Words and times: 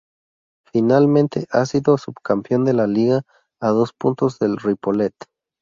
Finalmente 0.65 1.45
ha 1.51 1.63
sido 1.67 1.95
subcampeón 1.99 2.65
de 2.65 2.73
liga, 2.87 3.21
a 3.61 3.67
dos 3.69 3.93
puntos 3.93 4.39
del 4.39 4.57
Ripollet. 4.57 5.13